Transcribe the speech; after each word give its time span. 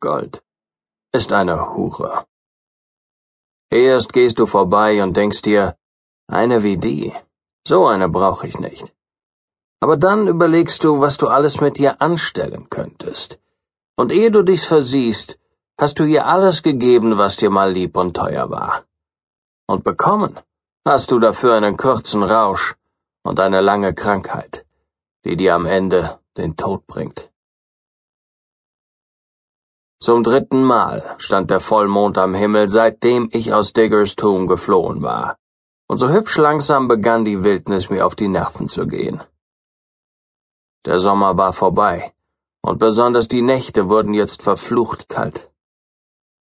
Gold 0.00 0.44
ist 1.12 1.32
eine 1.32 1.74
Hure. 1.74 2.26
Erst 3.70 4.12
gehst 4.12 4.38
du 4.38 4.44
vorbei 4.46 5.02
und 5.02 5.16
denkst 5.16 5.40
dir, 5.40 5.76
eine 6.28 6.62
wie 6.62 6.76
die, 6.76 7.14
so 7.66 7.86
eine 7.86 8.10
brauche 8.10 8.46
ich 8.46 8.58
nicht. 8.58 8.94
Aber 9.80 9.96
dann 9.96 10.28
überlegst 10.28 10.84
du, 10.84 11.00
was 11.00 11.16
du 11.16 11.28
alles 11.28 11.60
mit 11.62 11.78
ihr 11.78 12.02
anstellen 12.02 12.68
könntest. 12.68 13.38
Und 13.96 14.12
ehe 14.12 14.30
du 14.30 14.42
dich's 14.42 14.66
versiehst, 14.66 15.38
hast 15.78 15.98
du 15.98 16.04
ihr 16.04 16.26
alles 16.26 16.62
gegeben, 16.62 17.16
was 17.16 17.36
dir 17.36 17.48
mal 17.48 17.72
lieb 17.72 17.96
und 17.96 18.14
teuer 18.14 18.50
war. 18.50 18.84
Und 19.66 19.82
bekommen 19.82 20.38
hast 20.84 21.10
du 21.10 21.18
dafür 21.18 21.54
einen 21.54 21.78
kurzen 21.78 22.22
Rausch 22.22 22.76
und 23.22 23.40
eine 23.40 23.62
lange 23.62 23.94
Krankheit, 23.94 24.66
die 25.24 25.36
dir 25.36 25.54
am 25.54 25.64
Ende 25.64 26.20
den 26.36 26.54
Tod 26.56 26.86
bringt. 26.86 27.30
Zum 30.06 30.22
dritten 30.22 30.62
Mal 30.62 31.16
stand 31.18 31.50
der 31.50 31.58
Vollmond 31.58 32.16
am 32.16 32.32
Himmel, 32.32 32.68
seitdem 32.68 33.28
ich 33.32 33.52
aus 33.52 33.72
Diggers 33.72 34.14
Tomb 34.14 34.48
geflohen 34.48 35.02
war. 35.02 35.36
Und 35.88 35.96
so 35.96 36.08
hübsch 36.08 36.36
langsam 36.38 36.86
begann 36.86 37.24
die 37.24 37.42
Wildnis 37.42 37.90
mir 37.90 38.06
auf 38.06 38.14
die 38.14 38.28
Nerven 38.28 38.68
zu 38.68 38.86
gehen. 38.86 39.20
Der 40.84 41.00
Sommer 41.00 41.36
war 41.36 41.52
vorbei, 41.52 42.12
und 42.62 42.78
besonders 42.78 43.26
die 43.26 43.42
Nächte 43.42 43.88
wurden 43.88 44.14
jetzt 44.14 44.44
verflucht 44.44 45.08
kalt. 45.08 45.50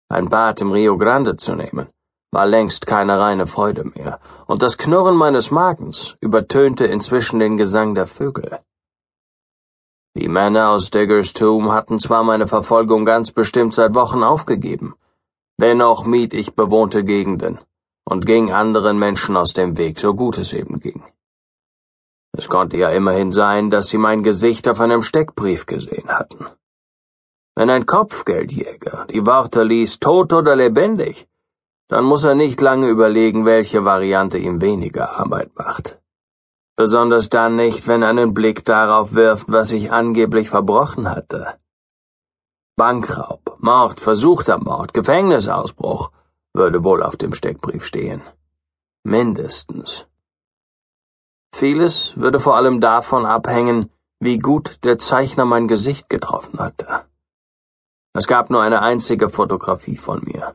Ein 0.08 0.28
Bad 0.28 0.60
im 0.60 0.72
Rio 0.72 0.98
Grande 0.98 1.36
zu 1.36 1.54
nehmen, 1.54 1.86
war 2.32 2.46
längst 2.46 2.86
keine 2.86 3.20
reine 3.20 3.46
Freude 3.46 3.84
mehr, 3.84 4.18
und 4.48 4.62
das 4.62 4.76
Knurren 4.76 5.14
meines 5.14 5.52
Magens 5.52 6.16
übertönte 6.20 6.86
inzwischen 6.86 7.38
den 7.38 7.58
Gesang 7.58 7.94
der 7.94 8.08
Vögel. 8.08 8.58
Die 10.14 10.28
Männer 10.28 10.70
aus 10.70 10.90
Diggers 10.90 11.32
Tomb 11.32 11.70
hatten 11.70 11.98
zwar 11.98 12.22
meine 12.22 12.46
Verfolgung 12.46 13.06
ganz 13.06 13.30
bestimmt 13.30 13.72
seit 13.72 13.94
Wochen 13.94 14.22
aufgegeben, 14.22 14.94
dennoch 15.58 16.04
mied 16.04 16.34
ich 16.34 16.54
bewohnte 16.54 17.02
Gegenden 17.02 17.58
und 18.04 18.26
ging 18.26 18.52
anderen 18.52 18.98
Menschen 18.98 19.38
aus 19.38 19.54
dem 19.54 19.78
Weg, 19.78 19.98
so 19.98 20.12
gut 20.12 20.36
es 20.36 20.52
eben 20.52 20.80
ging. 20.80 21.02
Es 22.36 22.48
konnte 22.48 22.76
ja 22.76 22.90
immerhin 22.90 23.32
sein, 23.32 23.70
dass 23.70 23.88
sie 23.88 23.98
mein 23.98 24.22
Gesicht 24.22 24.68
auf 24.68 24.80
einem 24.80 25.00
Steckbrief 25.00 25.64
gesehen 25.64 26.08
hatten. 26.08 26.46
Wenn 27.54 27.70
ein 27.70 27.86
Kopfgeldjäger 27.86 29.06
die 29.10 29.26
Worte 29.26 29.62
liest, 29.62 30.02
tot 30.02 30.32
oder 30.34 30.56
lebendig, 30.56 31.26
dann 31.88 32.04
muss 32.04 32.24
er 32.24 32.34
nicht 32.34 32.60
lange 32.60 32.88
überlegen, 32.88 33.46
welche 33.46 33.84
Variante 33.84 34.36
ihm 34.36 34.60
weniger 34.60 35.18
Arbeit 35.18 35.52
macht. 35.56 36.01
Besonders 36.76 37.28
dann 37.28 37.56
nicht, 37.56 37.86
wenn 37.86 38.02
er 38.02 38.08
einen 38.08 38.32
Blick 38.32 38.64
darauf 38.64 39.12
wirft, 39.12 39.52
was 39.52 39.72
ich 39.72 39.92
angeblich 39.92 40.48
verbrochen 40.48 41.10
hatte. 41.10 41.58
Bankraub, 42.76 43.58
Mord, 43.60 44.00
versuchter 44.00 44.58
Mord, 44.58 44.94
Gefängnisausbruch 44.94 46.10
würde 46.54 46.82
wohl 46.82 47.02
auf 47.02 47.16
dem 47.16 47.34
Steckbrief 47.34 47.84
stehen. 47.84 48.22
Mindestens. 49.04 50.06
Vieles 51.54 52.16
würde 52.16 52.40
vor 52.40 52.56
allem 52.56 52.80
davon 52.80 53.26
abhängen, 53.26 53.90
wie 54.20 54.38
gut 54.38 54.82
der 54.84 54.98
Zeichner 54.98 55.44
mein 55.44 55.68
Gesicht 55.68 56.08
getroffen 56.08 56.58
hatte. 56.58 57.04
Es 58.14 58.26
gab 58.26 58.48
nur 58.48 58.62
eine 58.62 58.80
einzige 58.80 59.28
Fotografie 59.28 59.98
von 59.98 60.22
mir. 60.24 60.54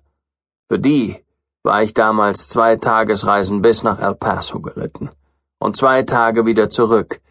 Für 0.70 0.80
die 0.80 1.24
war 1.64 1.84
ich 1.84 1.94
damals 1.94 2.48
zwei 2.48 2.76
Tagesreisen 2.76 3.62
bis 3.62 3.84
nach 3.84 4.00
El 4.00 4.16
Paso 4.16 4.60
geritten 4.60 5.12
und 5.60 5.76
zwei 5.76 6.04
Tage 6.04 6.46
wieder 6.46 6.70
zurück, 6.70 7.22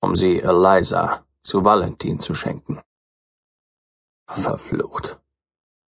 um 0.00 0.16
sie 0.16 0.40
Eliza 0.40 1.24
zu 1.42 1.64
Valentin 1.64 2.20
zu 2.20 2.34
schenken. 2.34 2.80
Verflucht. 4.28 5.20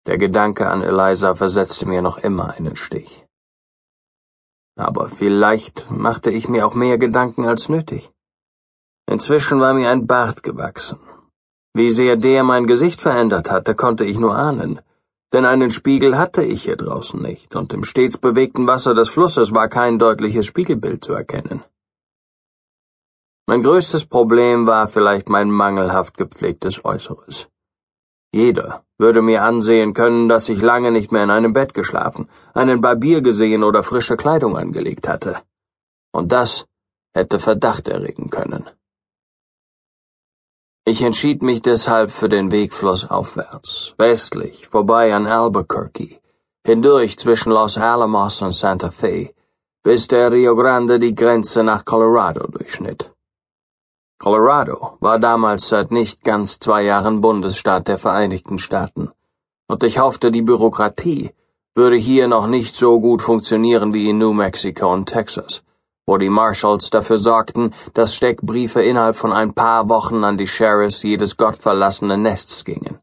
Der 0.06 0.18
Gedanke 0.18 0.70
an 0.70 0.82
Eliza 0.82 1.34
versetzte 1.34 1.86
mir 1.86 2.02
noch 2.02 2.18
immer 2.18 2.54
einen 2.54 2.76
Stich. 2.76 3.26
Aber 4.76 5.08
vielleicht 5.08 5.90
machte 5.90 6.30
ich 6.30 6.48
mir 6.48 6.66
auch 6.66 6.74
mehr 6.74 6.96
Gedanken 6.96 7.44
als 7.44 7.68
nötig. 7.68 8.10
Inzwischen 9.06 9.60
war 9.60 9.74
mir 9.74 9.90
ein 9.90 10.06
Bart 10.06 10.42
gewachsen. 10.42 10.98
Wie 11.74 11.90
sehr 11.90 12.16
der 12.16 12.42
mein 12.44 12.66
Gesicht 12.66 13.00
verändert 13.00 13.50
hatte, 13.50 13.74
konnte 13.74 14.04
ich 14.04 14.18
nur 14.18 14.36
ahnen, 14.36 14.80
denn 15.32 15.44
einen 15.44 15.70
Spiegel 15.70 16.18
hatte 16.18 16.42
ich 16.42 16.64
hier 16.64 16.76
draußen 16.76 17.20
nicht, 17.20 17.54
und 17.54 17.72
im 17.72 17.84
stets 17.84 18.18
bewegten 18.18 18.66
Wasser 18.66 18.94
des 18.94 19.08
Flusses 19.08 19.54
war 19.54 19.68
kein 19.68 19.98
deutliches 19.98 20.46
Spiegelbild 20.46 21.04
zu 21.04 21.12
erkennen. 21.12 21.62
Mein 23.50 23.64
größtes 23.64 24.06
Problem 24.06 24.68
war 24.68 24.86
vielleicht 24.86 25.28
mein 25.28 25.50
mangelhaft 25.50 26.16
gepflegtes 26.16 26.84
Äußeres. 26.84 27.48
Jeder 28.32 28.84
würde 28.96 29.22
mir 29.22 29.42
ansehen 29.42 29.92
können, 29.92 30.28
dass 30.28 30.48
ich 30.48 30.62
lange 30.62 30.92
nicht 30.92 31.10
mehr 31.10 31.24
in 31.24 31.32
einem 31.32 31.52
Bett 31.52 31.74
geschlafen, 31.74 32.28
einen 32.54 32.80
Barbier 32.80 33.22
gesehen 33.22 33.64
oder 33.64 33.82
frische 33.82 34.16
Kleidung 34.16 34.56
angelegt 34.56 35.08
hatte. 35.08 35.34
Und 36.12 36.30
das 36.30 36.66
hätte 37.12 37.40
Verdacht 37.40 37.88
erregen 37.88 38.30
können. 38.30 38.70
Ich 40.84 41.02
entschied 41.02 41.42
mich 41.42 41.60
deshalb 41.60 42.12
für 42.12 42.28
den 42.28 42.52
Weg 42.52 42.72
flussaufwärts, 42.72 43.96
westlich, 43.98 44.68
vorbei 44.68 45.12
an 45.12 45.26
Albuquerque, 45.26 46.20
hindurch 46.64 47.18
zwischen 47.18 47.50
Los 47.50 47.78
Alamos 47.78 48.42
und 48.42 48.52
Santa 48.52 48.92
Fe, 48.92 49.34
bis 49.82 50.06
der 50.06 50.30
Rio 50.30 50.54
Grande 50.54 51.00
die 51.00 51.16
Grenze 51.16 51.64
nach 51.64 51.84
Colorado 51.84 52.46
durchschnitt. 52.46 53.12
Colorado 54.20 54.96
war 55.00 55.18
damals 55.18 55.68
seit 55.68 55.90
nicht 55.90 56.22
ganz 56.22 56.60
zwei 56.60 56.82
Jahren 56.84 57.20
Bundesstaat 57.20 57.88
der 57.88 57.98
Vereinigten 57.98 58.60
Staaten, 58.60 59.10
und 59.66 59.82
ich 59.82 59.98
hoffte, 59.98 60.30
die 60.30 60.42
Bürokratie 60.42 61.32
würde 61.74 61.96
hier 61.96 62.28
noch 62.28 62.46
nicht 62.46 62.76
so 62.76 63.00
gut 63.00 63.22
funktionieren 63.22 63.94
wie 63.94 64.10
in 64.10 64.18
New 64.18 64.32
Mexico 64.32 64.92
und 64.92 65.06
Texas 65.06 65.62
wo 66.10 66.18
die 66.18 66.28
Marshalls 66.28 66.90
dafür 66.90 67.18
sorgten, 67.18 67.72
dass 67.94 68.16
Steckbriefe 68.16 68.82
innerhalb 68.82 69.14
von 69.14 69.32
ein 69.32 69.54
paar 69.54 69.88
Wochen 69.88 70.24
an 70.24 70.36
die 70.38 70.48
Sheriffs 70.48 71.04
jedes 71.04 71.36
gottverlassenen 71.36 72.20
Nests 72.20 72.64
gingen. 72.64 72.98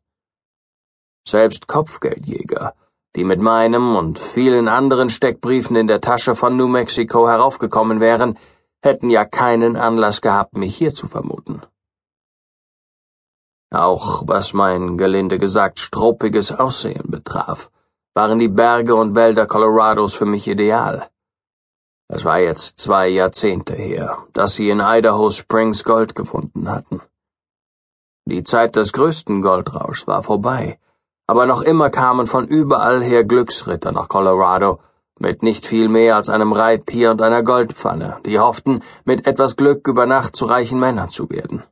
Selbst 1.25 1.67
Kopfgeldjäger, 1.67 2.73
die 3.15 3.23
mit 3.23 3.39
meinem 3.39 3.95
und 3.95 4.19
vielen 4.19 4.67
anderen 4.67 5.09
Steckbriefen 5.09 5.77
in 5.77 5.87
der 5.87 6.01
Tasche 6.01 6.35
von 6.35 6.57
New 6.57 6.67
Mexico 6.67 7.29
heraufgekommen 7.29 8.01
wären, 8.01 8.37
hätten 8.81 9.09
ja 9.09 9.25
keinen 9.25 9.75
Anlass 9.75 10.21
gehabt, 10.21 10.55
mich 10.55 10.75
hier 10.75 10.93
zu 10.93 11.07
vermuten. 11.07 11.61
Auch 13.71 14.23
was 14.25 14.53
mein 14.53 14.97
gelinde 14.97 15.37
gesagt 15.37 15.79
struppiges 15.79 16.51
Aussehen 16.51 17.11
betraf, 17.11 17.69
waren 18.13 18.39
die 18.39 18.47
Berge 18.47 18.95
und 18.95 19.15
Wälder 19.15 19.45
Colorados 19.45 20.13
für 20.13 20.25
mich 20.25 20.47
ideal. 20.47 21.09
Es 22.09 22.23
war 22.23 22.39
jetzt 22.39 22.79
zwei 22.79 23.09
Jahrzehnte 23.09 23.73
her, 23.73 24.25
dass 24.31 24.53
sie 24.53 24.69
in 24.69 24.79
Idaho 24.79 25.29
Springs 25.29 25.83
Gold 25.83 26.15
gefunden 26.15 26.71
hatten. 26.71 27.01
Die 28.25 28.43
Zeit 28.43 28.77
des 28.77 28.93
größten 28.93 29.41
Goldrauschs 29.41 30.07
war 30.07 30.23
vorbei, 30.23 30.79
aber 31.27 31.45
noch 31.45 31.61
immer 31.61 31.89
kamen 31.89 32.25
von 32.25 32.47
überall 32.47 33.03
her 33.03 33.25
Glücksritter 33.25 33.91
nach 33.91 34.07
Colorado 34.07 34.79
mit 35.19 35.43
nicht 35.43 35.65
viel 35.65 35.89
mehr 35.89 36.15
als 36.15 36.29
einem 36.29 36.53
Reittier 36.53 37.11
und 37.11 37.21
einer 37.21 37.43
Goldpfanne, 37.43 38.19
die 38.25 38.39
hofften, 38.39 38.81
mit 39.05 39.25
etwas 39.25 39.55
Glück 39.55 39.87
über 39.87 40.05
Nacht 40.05 40.35
zu 40.35 40.45
reichen 40.45 40.79
Männern 40.79 41.09
zu 41.09 41.29
werden. 41.29 41.63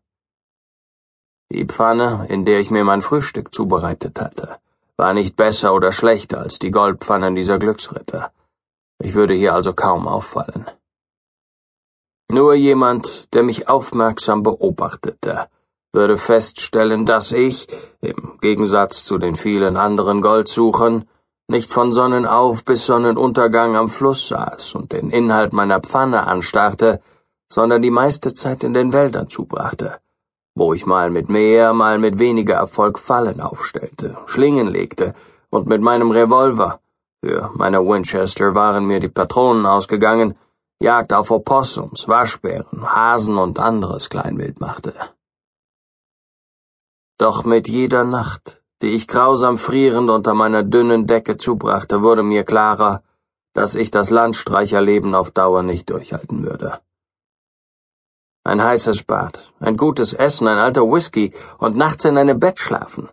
Die 1.52 1.66
Pfanne, 1.66 2.26
in 2.30 2.46
der 2.46 2.60
ich 2.60 2.72
mir 2.72 2.84
mein 2.84 3.02
Frühstück 3.02 3.54
zubereitet 3.54 4.20
hatte, 4.20 4.58
war 4.98 5.14
nicht 5.14 5.36
besser 5.36 5.74
oder 5.74 5.92
schlechter 5.92 6.40
als 6.40 6.60
die 6.60 6.72
Goldpfannen 6.72 7.36
dieser 7.36 7.60
Glücksritter. 7.60 8.32
Ich 9.00 9.14
würde 9.14 9.34
hier 9.34 9.54
also 9.54 9.74
kaum 9.74 10.08
auffallen. 10.08 10.66
Nur 12.32 12.56
jemand, 12.56 13.28
der 13.34 13.44
mich 13.44 13.68
aufmerksam 13.70 14.42
beobachtete, 14.42 15.48
würde 15.94 16.18
feststellen, 16.18 17.06
dass 17.06 17.32
ich, 17.32 17.68
im 18.02 18.40
Gegensatz 18.42 19.06
zu 19.06 19.18
den 19.18 19.36
vielen 19.36 19.78
anderen 19.78 20.22
Goldsuchern, 20.22 21.08
nicht 21.48 21.72
von 21.72 21.92
Sonnenauf 21.92 22.64
bis 22.64 22.86
Sonnenuntergang 22.86 23.76
am 23.76 23.90
Fluss 23.90 24.28
saß 24.28 24.76
und 24.76 24.92
den 24.92 25.10
Inhalt 25.10 25.54
meiner 25.54 25.80
Pfanne 25.80 26.26
anstarrte, 26.26 27.02
sondern 27.52 27.82
die 27.82 27.92
meiste 27.92 28.34
Zeit 28.34 28.64
in 28.64 28.74
den 28.74 28.94
Wäldern 28.94 29.30
zubrachte, 29.30 30.00
wo 30.56 30.74
ich 30.74 30.86
mal 30.86 31.10
mit 31.10 31.30
mehr, 31.30 31.74
mal 31.74 32.00
mit 32.00 32.18
weniger 32.20 32.56
Erfolg 32.56 32.98
Fallen 33.00 33.42
aufstellte, 33.42 34.18
Schlingen 34.26 34.68
legte 34.68 35.14
und 35.50 35.68
mit 35.68 35.82
meinem 35.82 36.12
Revolver 36.12 36.80
für 37.26 37.50
meine 37.56 37.84
Winchester 37.84 38.54
waren 38.54 38.86
mir 38.86 39.00
die 39.00 39.10
Patronen 39.10 39.66
ausgegangen, 39.66 40.36
Jagd 40.80 41.12
auf 41.12 41.32
Opossums, 41.32 42.08
Waschbären, 42.08 42.94
Hasen 42.96 43.38
und 43.40 43.58
anderes 43.58 44.10
Kleinwild 44.10 44.60
machte. 44.60 44.94
Doch 47.18 47.46
mit 47.46 47.68
jeder 47.68 48.04
Nacht, 48.04 48.62
die 48.82 48.90
ich 48.90 49.08
grausam 49.08 49.58
frierend 49.58 50.10
unter 50.10 50.34
meiner 50.34 50.64
dünnen 50.64 51.08
Decke 51.08 51.38
zubrachte, 51.38 52.04
wurde 52.04 52.24
mir 52.24 52.44
klarer, 52.44 53.04
dass 53.54 53.76
ich 53.76 53.90
das 53.90 54.10
Landstreicherleben 54.10 55.16
auf 55.16 55.32
Dauer 55.32 55.64
nicht 55.64 55.90
durchhalten 55.90 56.44
würde. 56.44 56.80
Ein 58.44 58.64
heißes 58.64 59.04
Bad, 59.04 59.52
ein 59.60 59.78
gutes 59.78 60.14
Essen, 60.14 60.48
ein 60.48 60.60
alter 60.60 60.84
Whisky 60.84 61.34
und 61.58 61.76
nachts 61.78 62.06
in 62.06 62.18
einem 62.18 62.40
Bett 62.40 62.60
schlafen. 62.60 63.10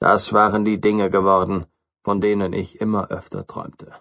Das 0.00 0.32
waren 0.32 0.64
die 0.64 0.80
Dinge 0.80 1.10
geworden, 1.10 1.66
von 2.04 2.20
denen 2.20 2.52
ich 2.52 2.80
immer 2.80 3.10
öfter 3.10 3.46
träumte. 3.46 3.92